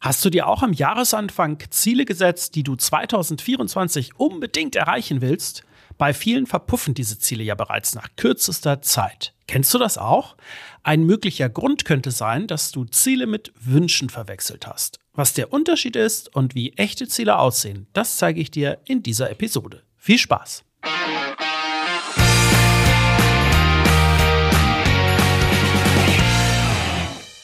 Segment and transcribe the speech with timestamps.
[0.00, 5.62] Hast du dir auch am Jahresanfang Ziele gesetzt, die du 2024 unbedingt erreichen willst?
[5.98, 9.34] Bei vielen verpuffen diese Ziele ja bereits nach kürzester Zeit.
[9.46, 10.36] Kennst du das auch?
[10.82, 15.00] Ein möglicher Grund könnte sein, dass du Ziele mit Wünschen verwechselt hast.
[15.12, 19.30] Was der Unterschied ist und wie echte Ziele aussehen, das zeige ich dir in dieser
[19.30, 19.82] Episode.
[19.98, 20.64] Viel Spaß!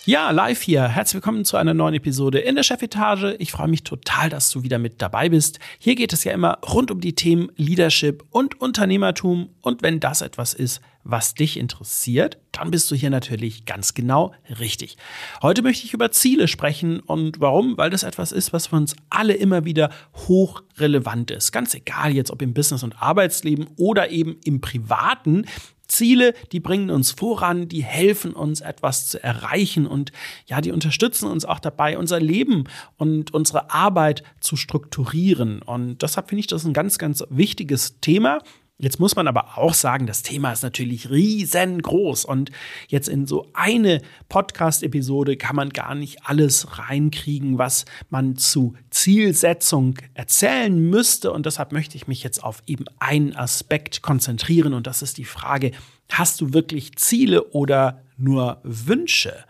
[0.09, 0.87] Ja, live hier.
[0.87, 3.35] Herzlich willkommen zu einer neuen Episode in der Chefetage.
[3.41, 5.59] Ich freue mich total, dass du wieder mit dabei bist.
[5.81, 9.49] Hier geht es ja immer rund um die Themen Leadership und Unternehmertum.
[9.63, 14.33] Und wenn das etwas ist, was dich interessiert, dann bist du hier natürlich ganz genau
[14.61, 14.97] richtig.
[15.43, 17.77] Heute möchte ich über Ziele sprechen und warum?
[17.77, 19.91] Weil das etwas ist, was für uns alle immer wieder
[20.29, 21.51] hochrelevant ist.
[21.51, 25.47] Ganz egal jetzt, ob im Business- und Arbeitsleben oder eben im Privaten.
[25.89, 30.13] Ziele, die bringen uns voran, die helfen uns etwas zu erreichen und
[30.47, 32.65] ja, die unterstützen uns auch dabei, unser Leben
[32.97, 35.63] und unsere Arbeit zu strukturieren.
[35.63, 38.41] Und deshalb finde ich das ein ganz, ganz wichtiges Thema.
[38.79, 42.27] Jetzt muss man aber auch sagen, das Thema ist natürlich riesengroß.
[42.27, 42.51] Und
[42.89, 49.95] jetzt in so eine Podcast-Episode kann man gar nicht alles reinkriegen, was man zu Zielsetzung
[50.13, 51.33] erzählen müsste.
[51.33, 54.75] Und deshalb möchte ich mich jetzt auf eben einen Aspekt konzentrieren.
[54.75, 55.73] Und das ist die Frage,
[56.11, 59.45] hast du wirklich Ziele oder nur Wünsche.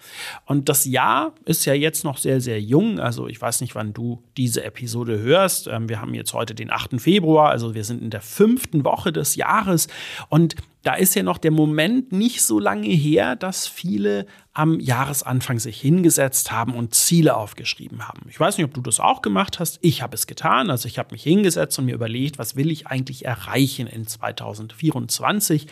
[0.45, 2.99] Und das Jahr ist ja jetzt noch sehr, sehr jung.
[2.99, 5.69] Also ich weiß nicht, wann du diese Episode hörst.
[5.69, 7.01] Ähm, wir haben jetzt heute den 8.
[7.01, 9.87] Februar, also wir sind in der fünften Woche des Jahres.
[10.29, 15.59] Und da ist ja noch der Moment nicht so lange her, dass viele am Jahresanfang
[15.59, 18.23] sich hingesetzt haben und Ziele aufgeschrieben haben.
[18.29, 19.79] Ich weiß nicht, ob du das auch gemacht hast.
[19.83, 20.71] Ich habe es getan.
[20.71, 25.67] Also ich habe mich hingesetzt und mir überlegt, was will ich eigentlich erreichen in 2024?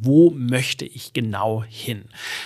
[0.00, 2.04] Wo möchte ich genau hin?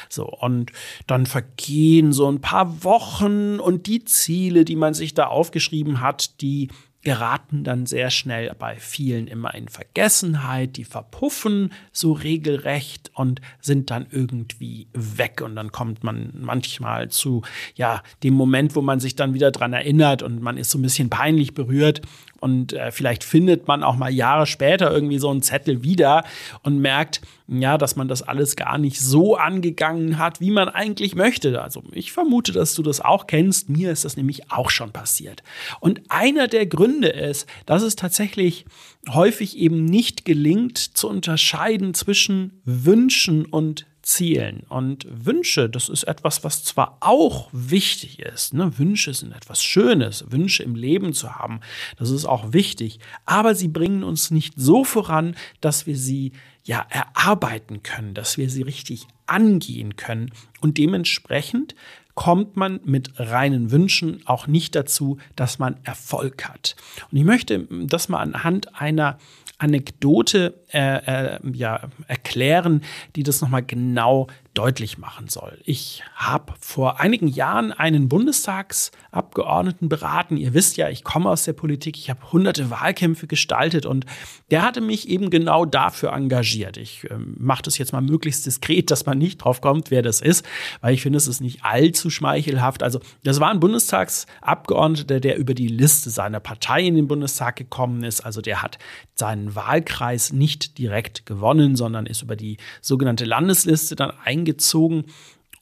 [0.08, 0.72] So, und
[1.06, 6.40] dann vergehen so ein paar Wochen und die Ziele, die man sich da aufgeschrieben hat,
[6.40, 6.68] die
[7.04, 13.90] geraten dann sehr schnell bei vielen immer in Vergessenheit, die verpuffen so regelrecht und sind
[13.90, 17.42] dann irgendwie weg und dann kommt man manchmal zu
[17.76, 20.82] ja, dem Moment, wo man sich dann wieder dran erinnert und man ist so ein
[20.82, 22.00] bisschen peinlich berührt
[22.40, 26.24] und äh, vielleicht findet man auch mal Jahre später irgendwie so einen Zettel wieder
[26.62, 31.14] und merkt, ja, dass man das alles gar nicht so angegangen hat, wie man eigentlich
[31.14, 31.60] möchte.
[31.60, 33.68] Also ich vermute, dass du das auch kennst.
[33.68, 35.42] Mir ist das nämlich auch schon passiert.
[35.80, 38.64] Und einer der Gründe ist, dass es tatsächlich
[39.10, 44.64] häufig eben nicht gelingt zu unterscheiden zwischen Wünschen und Zielen.
[44.68, 48.54] Und Wünsche, das ist etwas, was zwar auch wichtig ist.
[48.54, 48.78] Ne?
[48.78, 51.60] Wünsche sind etwas Schönes, Wünsche im Leben zu haben,
[51.96, 53.00] das ist auch wichtig.
[53.24, 56.32] Aber sie bringen uns nicht so voran, dass wir sie
[56.64, 60.30] ja erarbeiten können, dass wir sie richtig angehen können.
[60.60, 61.74] Und dementsprechend
[62.14, 66.76] kommt man mit reinen Wünschen auch nicht dazu, dass man Erfolg hat.
[67.10, 69.18] Und ich möchte das mal anhand einer
[69.58, 72.82] Anekdote äh, äh, ja, erklären,
[73.16, 75.58] die das nochmal genau deutlich machen soll.
[75.64, 80.36] Ich habe vor einigen Jahren einen Bundestagsabgeordneten beraten.
[80.36, 84.06] Ihr wisst ja, ich komme aus der Politik, ich habe hunderte Wahlkämpfe gestaltet und
[84.52, 86.76] der hatte mich eben genau dafür engagiert.
[86.76, 90.20] Ich ähm, mache das jetzt mal möglichst diskret, dass man nicht drauf kommt, wer das
[90.20, 90.46] ist,
[90.80, 92.84] weil ich finde, es ist nicht allzu schmeichelhaft.
[92.84, 98.04] Also das war ein Bundestagsabgeordneter, der über die Liste seiner Partei in den Bundestag gekommen
[98.04, 98.20] ist.
[98.20, 98.78] Also der hat
[99.16, 105.06] seinen Wahlkreis nicht direkt gewonnen, sondern ist über die sogenannte Landesliste dann eingegangen eingezogen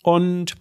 [0.02, 0.54] und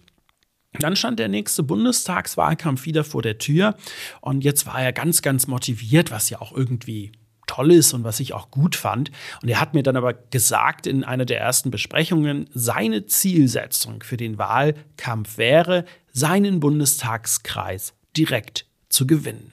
[0.78, 3.76] dann stand der nächste Bundestagswahlkampf wieder vor der Tür
[4.20, 7.12] und jetzt war er ganz, ganz motiviert, was ja auch irgendwie
[7.46, 9.10] toll ist und was ich auch gut fand.
[9.42, 14.16] Und er hat mir dann aber gesagt in einer der ersten Besprechungen, seine Zielsetzung für
[14.16, 19.52] den Wahlkampf wäre, seinen Bundestagskreis direkt zu gewinnen.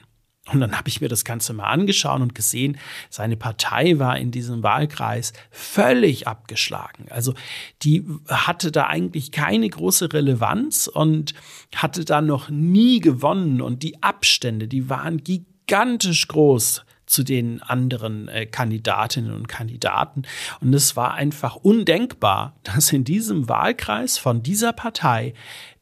[0.52, 2.78] Und dann habe ich mir das Ganze mal angeschaut und gesehen,
[3.08, 7.06] seine Partei war in diesem Wahlkreis völlig abgeschlagen.
[7.10, 7.34] Also
[7.82, 11.34] die hatte da eigentlich keine große Relevanz und
[11.74, 13.60] hatte da noch nie gewonnen.
[13.60, 20.22] Und die Abstände, die waren gigantisch groß zu den anderen äh, Kandidatinnen und Kandidaten.
[20.60, 25.34] Und es war einfach undenkbar, dass in diesem Wahlkreis von dieser Partei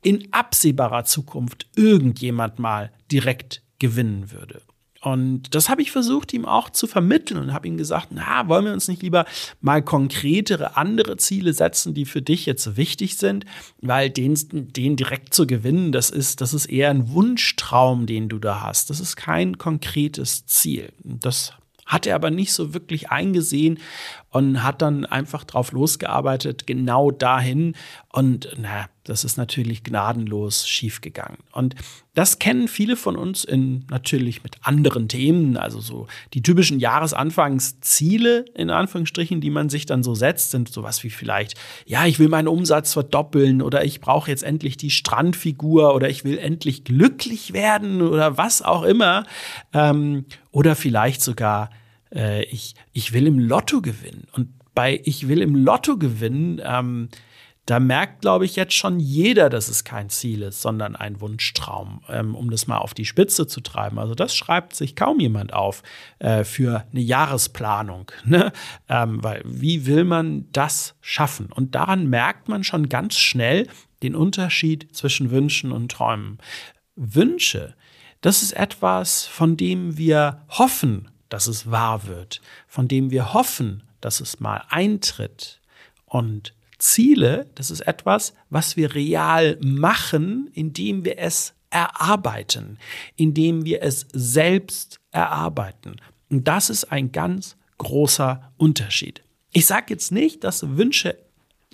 [0.02, 4.62] in absehbarer Zukunft irgendjemand mal direkt gewinnen würde.
[5.00, 8.64] Und das habe ich versucht, ihm auch zu vermitteln und habe ihm gesagt, na, wollen
[8.64, 9.26] wir uns nicht lieber
[9.60, 13.44] mal konkretere andere Ziele setzen, die für dich jetzt wichtig sind,
[13.80, 14.36] weil den,
[14.72, 18.90] den direkt zu gewinnen, das ist, das ist eher ein Wunschtraum, den du da hast.
[18.90, 20.92] Das ist kein konkretes Ziel.
[21.04, 21.52] Das
[21.86, 23.78] hat er aber nicht so wirklich eingesehen
[24.30, 27.74] und hat dann einfach drauf losgearbeitet, genau dahin.
[28.12, 31.38] Und na, das ist natürlich gnadenlos schiefgegangen.
[31.52, 31.74] Und
[32.14, 38.44] das kennen viele von uns in natürlich mit anderen Themen, also so die typischen Jahresanfangsziele
[38.54, 41.54] in Anführungsstrichen, die man sich dann so setzt, sind sowas wie vielleicht,
[41.86, 46.24] ja, ich will meinen Umsatz verdoppeln oder ich brauche jetzt endlich die Strandfigur oder ich
[46.24, 49.24] will endlich glücklich werden oder was auch immer.
[49.72, 51.70] Ähm, oder vielleicht sogar,
[52.14, 54.26] äh, ich, ich will im Lotto gewinnen.
[54.32, 57.08] Und bei Ich will im Lotto gewinnen, ähm,
[57.68, 62.00] da merkt, glaube ich, jetzt schon jeder, dass es kein Ziel ist, sondern ein Wunschtraum,
[62.08, 63.98] ähm, um das mal auf die Spitze zu treiben.
[63.98, 65.82] Also das schreibt sich kaum jemand auf
[66.18, 68.10] äh, für eine Jahresplanung.
[68.24, 68.52] Ne?
[68.88, 71.50] Ähm, weil wie will man das schaffen?
[71.50, 73.66] Und daran merkt man schon ganz schnell
[74.02, 76.38] den Unterschied zwischen Wünschen und Träumen.
[76.94, 77.74] Wünsche,
[78.20, 83.82] das ist etwas, von dem wir hoffen, dass es wahr wird, von dem wir hoffen,
[84.00, 85.60] dass es mal eintritt.
[86.04, 92.78] Und Ziele, das ist etwas, was wir real machen, indem wir es erarbeiten,
[93.16, 95.96] indem wir es selbst erarbeiten.
[96.30, 99.22] Und das ist ein ganz großer Unterschied.
[99.52, 101.18] Ich sage jetzt nicht, dass Wünsche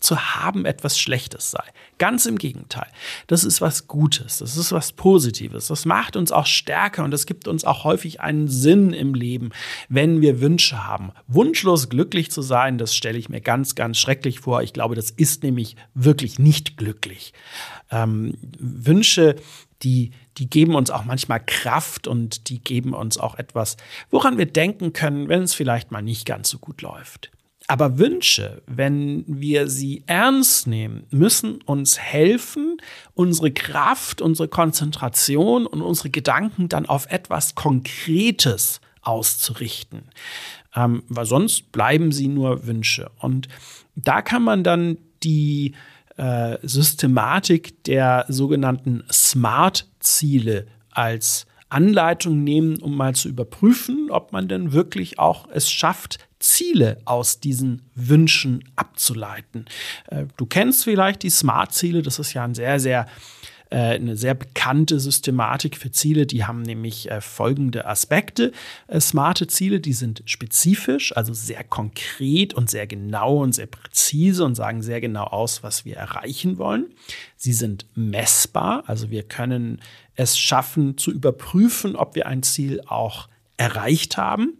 [0.05, 1.65] zu haben etwas Schlechtes sei.
[1.99, 2.87] Ganz im Gegenteil.
[3.27, 5.69] Das ist was Gutes, das ist was Positives.
[5.69, 9.51] Das macht uns auch stärker und das gibt uns auch häufig einen Sinn im Leben,
[9.89, 11.12] wenn wir Wünsche haben.
[11.27, 14.62] Wunschlos glücklich zu sein, das stelle ich mir ganz, ganz schrecklich vor.
[14.62, 17.33] Ich glaube, das ist nämlich wirklich nicht glücklich.
[17.91, 19.37] Ähm, Wünsche,
[19.83, 23.79] die, die geben uns auch manchmal Kraft und die geben uns auch etwas,
[24.11, 27.31] woran wir denken können, wenn es vielleicht mal nicht ganz so gut läuft.
[27.67, 32.77] Aber Wünsche, wenn wir sie ernst nehmen, müssen uns helfen,
[33.15, 40.11] unsere Kraft, unsere Konzentration und unsere Gedanken dann auf etwas Konkretes auszurichten.
[40.75, 43.11] Ähm, weil sonst bleiben sie nur Wünsche.
[43.19, 43.49] Und
[43.97, 45.75] da kann man dann die
[46.17, 54.73] äh, Systematik der sogenannten Smart-Ziele als Anleitung nehmen, um mal zu überprüfen, ob man denn
[54.73, 59.65] wirklich auch es schafft, Ziele aus diesen Wünschen abzuleiten.
[60.09, 63.07] Äh, du kennst vielleicht die Smart-Ziele, das ist ja ein sehr, sehr
[63.71, 66.27] äh, eine sehr bekannte Systematik für Ziele.
[66.27, 68.53] Die haben nämlich äh, folgende Aspekte.
[68.99, 74.55] smarte Ziele, die sind spezifisch, also sehr konkret und sehr genau und sehr präzise und
[74.55, 76.87] sagen sehr genau aus, was wir erreichen wollen.
[77.37, 79.81] Sie sind messbar, also wir können
[80.17, 84.59] es schaffen zu überprüfen, ob wir ein Ziel auch erreicht haben.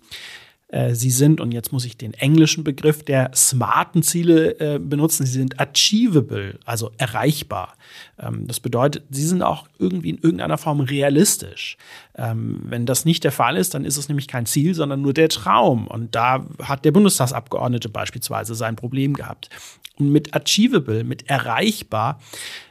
[0.75, 5.25] Äh, sie sind, und jetzt muss ich den englischen Begriff der smarten Ziele äh, benutzen,
[5.25, 7.77] sie sind achievable, also erreichbar.
[8.19, 11.77] Ähm, das bedeutet, sie sind auch irgendwie in irgendeiner Form realistisch.
[12.17, 15.15] Ähm, wenn das nicht der Fall ist, dann ist es nämlich kein Ziel, sondern nur
[15.15, 15.87] der Traum.
[15.87, 19.51] Und da hat der Bundestagsabgeordnete beispielsweise sein Problem gehabt.
[19.97, 22.21] Und mit achievable, mit erreichbar,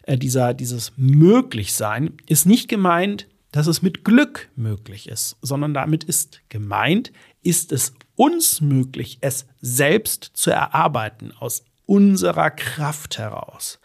[0.01, 6.03] äh, dieser, dieses Möglichsein, ist nicht gemeint, dass es mit Glück möglich ist, sondern damit
[6.03, 13.79] ist gemeint, ist es uns möglich, es selbst zu erarbeiten aus unserer Kraft heraus.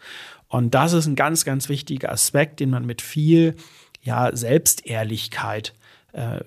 [0.47, 3.55] Und das ist ein ganz, ganz wichtiger Aspekt, den man mit viel
[4.01, 5.73] ja, Selbstehrlichkeit
[6.13, 6.39] äh,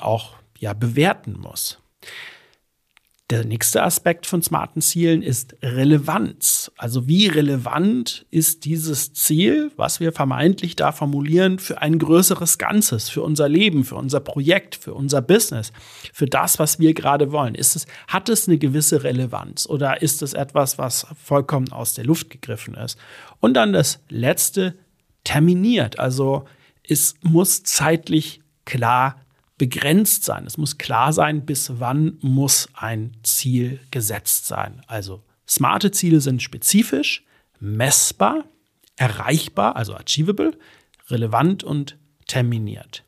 [0.00, 1.78] auch ja, bewerten muss.
[3.30, 6.72] Der nächste Aspekt von smarten Zielen ist Relevanz.
[6.78, 13.10] Also wie relevant ist dieses Ziel, was wir vermeintlich da formulieren, für ein größeres Ganzes,
[13.10, 15.74] für unser Leben, für unser Projekt, für unser Business,
[16.14, 17.54] für das, was wir gerade wollen?
[17.54, 22.06] Ist es, hat es eine gewisse Relevanz oder ist es etwas, was vollkommen aus der
[22.06, 22.98] Luft gegriffen ist?
[23.40, 24.74] Und dann das letzte,
[25.24, 25.98] terminiert.
[25.98, 26.46] Also
[26.82, 29.20] es muss zeitlich klar
[29.58, 30.46] begrenzt sein.
[30.46, 34.82] Es muss klar sein, bis wann muss ein Ziel gesetzt sein.
[34.86, 37.24] Also smarte Ziele sind spezifisch,
[37.60, 38.44] messbar,
[38.96, 40.56] erreichbar, also achievable,
[41.08, 41.96] relevant und
[42.26, 43.04] terminiert.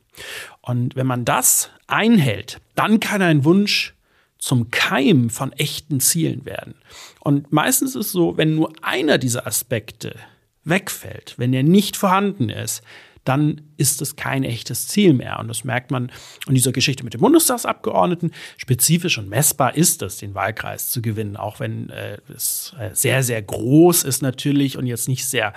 [0.61, 3.95] Und wenn man das einhält, dann kann ein Wunsch
[4.37, 6.75] zum Keim von echten Zielen werden.
[7.19, 10.15] Und meistens ist es so, wenn nur einer dieser Aspekte
[10.63, 12.81] wegfällt, wenn er nicht vorhanden ist,
[13.23, 15.39] dann ist es kein echtes Ziel mehr.
[15.39, 16.11] Und das merkt man
[16.47, 18.31] in dieser Geschichte mit dem Bundestagsabgeordneten.
[18.57, 23.21] Spezifisch und messbar ist es, den Wahlkreis zu gewinnen, auch wenn äh, es äh, sehr,
[23.23, 25.53] sehr groß ist natürlich und jetzt nicht sehr,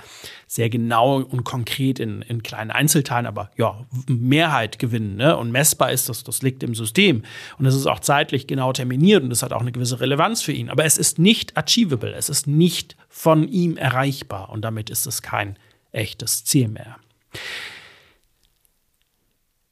[0.47, 5.17] sehr genau und konkret in, in kleinen Einzelteilen, aber ja, Mehrheit gewinnen.
[5.17, 5.37] Ne?
[5.37, 7.23] Und messbar ist das, das liegt im System.
[7.59, 10.53] Und es ist auch zeitlich genau terminiert und das hat auch eine gewisse Relevanz für
[10.53, 10.69] ihn.
[10.69, 15.23] Aber es ist nicht achievable, es ist nicht von ihm erreichbar und damit ist es
[15.23, 15.57] kein
[15.93, 16.97] echtes Ziel mehr.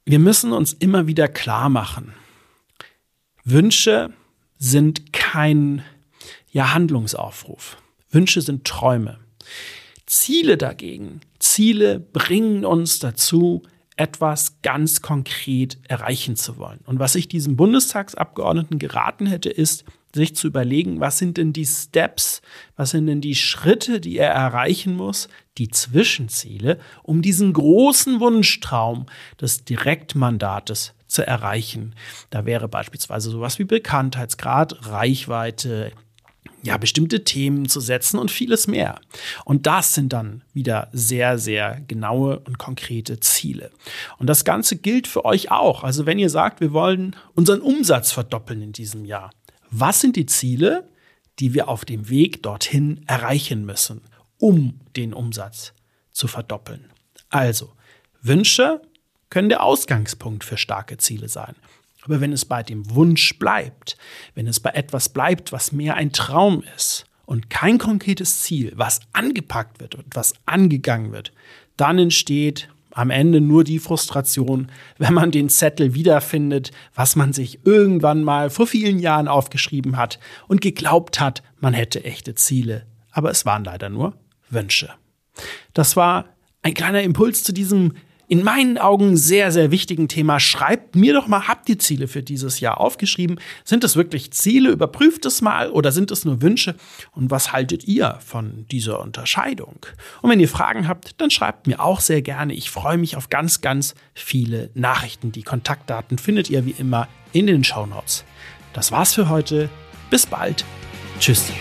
[0.05, 2.13] Wir müssen uns immer wieder klar machen,
[3.45, 4.13] Wünsche
[4.57, 5.83] sind kein
[6.51, 7.77] ja, Handlungsaufruf.
[8.09, 9.19] Wünsche sind Träume.
[10.05, 13.63] Ziele dagegen, Ziele bringen uns dazu,
[13.95, 16.79] etwas ganz konkret erreichen zu wollen.
[16.85, 21.65] Und was ich diesem Bundestagsabgeordneten geraten hätte, ist, sich zu überlegen, was sind denn die
[21.65, 22.41] Steps,
[22.75, 25.27] was sind denn die Schritte, die er erreichen muss,
[25.57, 29.07] die Zwischenziele, um diesen großen Wunschtraum
[29.41, 31.95] des Direktmandates zu erreichen.
[32.29, 35.91] Da wäre beispielsweise sowas wie Bekanntheitsgrad, Reichweite,
[36.63, 38.99] ja, bestimmte Themen zu setzen und vieles mehr.
[39.43, 43.69] Und das sind dann wieder sehr, sehr genaue und konkrete Ziele.
[44.17, 45.83] Und das Ganze gilt für euch auch.
[45.83, 49.31] Also wenn ihr sagt, wir wollen unseren Umsatz verdoppeln in diesem Jahr,
[49.75, 50.87] was sind die Ziele,
[51.39, 54.01] die wir auf dem Weg dorthin erreichen müssen,
[54.37, 55.73] um den Umsatz
[56.11, 56.91] zu verdoppeln?
[57.29, 57.73] Also,
[58.21, 58.81] Wünsche
[59.31, 61.55] können der Ausgangspunkt für starke Ziele sein.
[62.03, 63.97] Aber wenn es bei dem Wunsch bleibt,
[64.35, 68.99] wenn es bei etwas bleibt, was mehr ein Traum ist und kein konkretes Ziel, was
[69.13, 71.31] angepackt wird und was angegangen wird,
[71.77, 77.65] dann entsteht am Ende nur die Frustration, wenn man den Zettel wiederfindet, was man sich
[77.65, 82.85] irgendwann mal vor vielen Jahren aufgeschrieben hat und geglaubt hat, man hätte echte Ziele.
[83.11, 84.13] Aber es waren leider nur
[84.49, 84.89] Wünsche.
[85.73, 86.25] Das war
[86.61, 87.93] ein kleiner Impuls zu diesem
[88.33, 90.39] in meinen Augen sehr, sehr wichtigen Thema.
[90.39, 93.39] Schreibt mir doch mal, habt ihr Ziele für dieses Jahr aufgeschrieben?
[93.63, 94.71] Sind es wirklich Ziele?
[94.71, 96.73] Überprüft es mal oder sind es nur Wünsche?
[97.11, 99.85] Und was haltet ihr von dieser Unterscheidung?
[100.23, 102.55] Und wenn ihr Fragen habt, dann schreibt mir auch sehr gerne.
[102.55, 105.31] Ich freue mich auf ganz, ganz viele Nachrichten.
[105.31, 108.25] Die Kontaktdaten findet ihr wie immer in den Show Notes.
[108.73, 109.69] Das war's für heute.
[110.09, 110.65] Bis bald.
[111.19, 111.51] Tschüss.